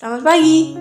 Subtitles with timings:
[0.00, 0.72] Selamat pagi.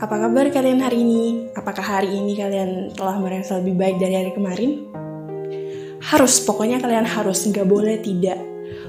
[0.00, 1.52] Apa kabar kalian hari ini?
[1.52, 4.88] Apakah hari ini kalian telah merasa lebih baik dari hari kemarin?
[6.00, 8.40] Harus, pokoknya kalian harus, nggak boleh tidak.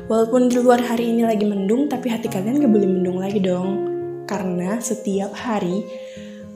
[0.07, 3.83] Walaupun di luar hari ini lagi mendung, tapi hati kalian nggak boleh mendung lagi dong.
[4.31, 5.83] Karena setiap hari,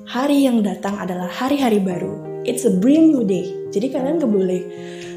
[0.08, 2.40] hari yang datang adalah hari-hari baru.
[2.48, 3.52] It's a brand new day.
[3.68, 4.62] Jadi kalian nggak boleh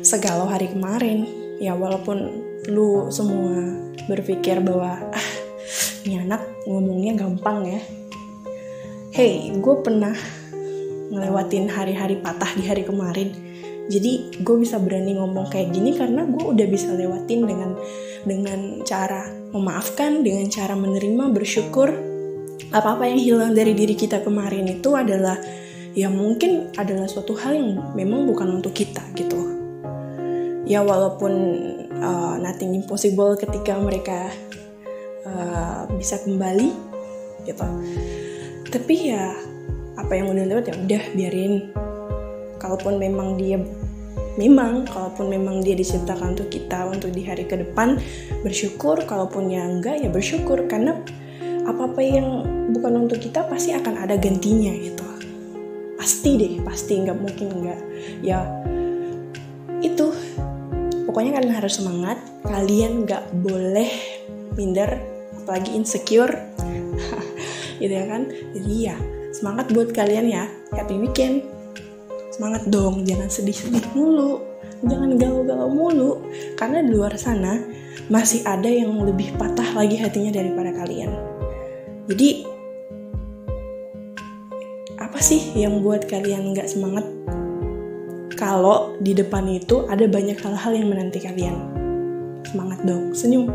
[0.02, 1.22] segalau hari kemarin.
[1.62, 2.34] Ya walaupun
[2.66, 3.62] lu semua
[4.10, 5.29] berpikir bahwa ah
[6.04, 7.80] ini anak ngomongnya gampang ya.
[9.10, 10.14] Hey gue pernah
[11.10, 13.34] ngelewatin hari-hari patah di hari kemarin.
[13.90, 17.74] Jadi gue bisa berani ngomong kayak gini karena gue udah bisa lewatin dengan
[18.22, 21.90] dengan cara memaafkan dengan cara menerima bersyukur.
[22.70, 25.34] Apa-apa yang hilang dari diri kita kemarin itu adalah
[25.90, 29.58] ya mungkin adalah suatu hal yang memang bukan untuk kita gitu.
[30.70, 31.32] Ya walaupun
[31.98, 34.30] uh, nothing impossible ketika mereka
[35.26, 36.70] uh, bisa kembali
[37.44, 37.66] gitu.
[38.70, 39.34] Tapi ya
[39.98, 41.54] apa yang udah lewat ya udah biarin.
[42.60, 43.58] Kalaupun memang dia
[44.38, 47.98] memang kalaupun memang dia diciptakan untuk kita untuk di hari ke depan
[48.46, 49.02] bersyukur.
[49.04, 50.70] Kalaupun ya enggak ya bersyukur.
[50.70, 50.94] Karena
[51.66, 55.04] apa apa yang bukan untuk kita pasti akan ada gantinya gitu.
[55.98, 57.00] Pasti deh pasti.
[57.00, 57.80] Nggak mungkin enggak.
[58.22, 58.38] Ya
[59.82, 60.14] itu.
[61.10, 62.22] Pokoknya kalian harus semangat.
[62.46, 63.90] Kalian nggak boleh
[64.54, 66.32] minder apalagi insecure.
[67.82, 68.28] Gitu ya kan?
[68.28, 68.96] Jadi ya
[69.32, 70.44] semangat buat kalian ya.
[70.76, 71.48] Happy weekend.
[72.30, 74.44] Semangat dong jangan sedih-sedih mulu.
[74.84, 76.12] Jangan galau-galau mulu.
[76.54, 77.58] Karena di luar sana
[78.12, 81.10] masih ada yang lebih patah lagi hatinya daripada kalian.
[82.10, 82.46] Jadi
[85.00, 87.06] apa sih yang buat kalian nggak semangat?
[88.36, 91.60] Kalau di depan itu ada banyak hal-hal yang menanti kalian.
[92.48, 93.52] Semangat dong senyum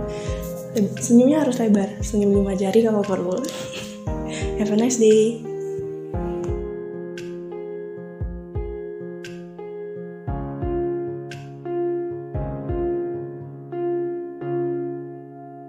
[1.00, 1.90] senyumnya harus lebar.
[2.04, 3.40] Senyum lima jari kalau perlu
[4.60, 5.55] have a nice day